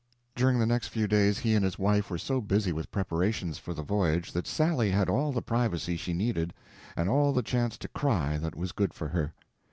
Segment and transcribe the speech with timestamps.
[0.33, 3.75] During the next few days he and his wife were so busy with preparations for
[3.75, 6.55] the voyage that Sally had all the privacy she needed,
[6.97, 9.35] and all the chance to cry that was good for her.